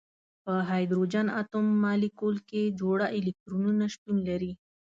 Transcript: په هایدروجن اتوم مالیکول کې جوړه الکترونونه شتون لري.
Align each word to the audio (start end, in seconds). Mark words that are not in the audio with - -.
په 0.43 0.53
هایدروجن 0.69 1.27
اتوم 1.41 1.67
مالیکول 1.83 2.35
کې 2.49 2.73
جوړه 2.79 3.07
الکترونونه 3.17 3.85
شتون 3.93 4.17
لري. 4.29 4.51